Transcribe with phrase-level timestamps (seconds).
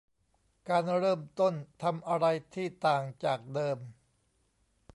[0.69, 1.53] การเริ่มต้น
[1.83, 3.77] ทำอะไรที่ต่างจากเดิม